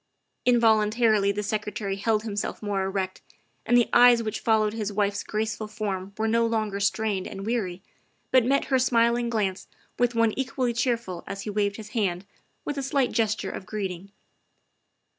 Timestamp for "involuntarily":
0.51-1.31